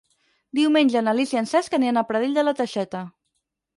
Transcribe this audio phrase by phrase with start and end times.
[0.59, 3.03] Diumenge na Lis i en Cesc aniran a Pradell de la Teixeta.